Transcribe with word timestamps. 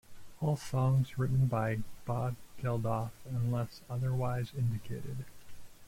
All 0.39 0.55
songs 0.57 1.19
written 1.19 1.45
by 1.45 1.81
Bob 2.05 2.35
Geldof 2.59 3.11
unless 3.23 3.81
otherwise 3.87 4.51
indicated. 4.57 5.25